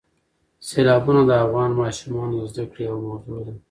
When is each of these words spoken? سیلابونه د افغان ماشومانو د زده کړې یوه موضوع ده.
سیلابونه 0.67 1.21
د 1.25 1.31
افغان 1.45 1.71
ماشومانو 1.81 2.33
د 2.39 2.43
زده 2.51 2.65
کړې 2.71 2.81
یوه 2.87 2.99
موضوع 3.07 3.39
ده. 3.45 3.53